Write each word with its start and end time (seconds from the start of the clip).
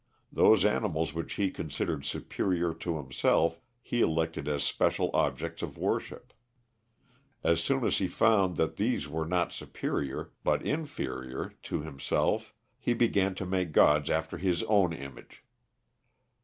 Those 0.31 0.65
animals 0.65 1.13
which 1.13 1.33
he 1.33 1.51
considered 1.51 2.05
superior 2.05 2.73
to 2.73 2.97
himself 2.97 3.59
he 3.83 4.01
elected 4.01 4.47
as 4.47 4.63
special 4.63 5.11
objects 5.13 5.61
of 5.61 5.77
worship. 5.77 6.33
As 7.43 7.63
soon 7.63 7.85
as 7.85 7.99
he 7.99 8.07
found 8.07 8.55
that 8.57 8.77
these 8.77 9.07
were 9.07 9.27
not 9.27 9.53
superior, 9.53 10.31
but 10.43 10.65
inferior, 10.65 11.53
to 11.61 11.81
himself, 11.81 12.51
he 12.79 12.95
began 12.95 13.35
to 13.35 13.45
make 13.45 13.73
gods 13.73 14.09
after 14.09 14.37
his 14.39 14.63
own 14.63 14.91
image. 14.91 15.43